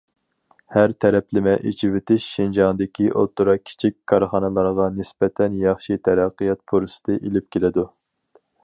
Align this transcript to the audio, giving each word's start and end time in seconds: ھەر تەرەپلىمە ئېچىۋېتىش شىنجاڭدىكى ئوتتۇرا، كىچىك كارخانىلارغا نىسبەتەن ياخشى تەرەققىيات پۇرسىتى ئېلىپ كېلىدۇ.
ھەر 0.75 0.93
تەرەپلىمە 1.03 1.53
ئېچىۋېتىش 1.71 2.25
شىنجاڭدىكى 2.37 3.07
ئوتتۇرا، 3.19 3.55
كىچىك 3.69 3.99
كارخانىلارغا 4.13 4.91
نىسبەتەن 4.97 5.63
ياخشى 5.67 6.03
تەرەققىيات 6.09 6.67
پۇرسىتى 6.73 7.21
ئېلىپ 7.23 7.53
كېلىدۇ. 7.57 7.91